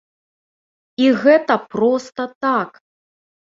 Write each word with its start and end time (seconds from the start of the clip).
І 1.03 1.11
гэта 1.27 1.53
проста 1.75 2.21
так. 2.49 2.69